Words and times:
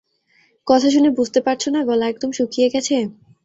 কথা 0.67 0.87
শুনে 0.89 1.09
বুঝতে 1.17 1.39
পারছো 1.45 1.67
না 1.71 1.79
গলা 1.89 2.05
একদম 2.09 2.29
শুকিয়ে 2.37 2.67
গেছে। 2.73 2.95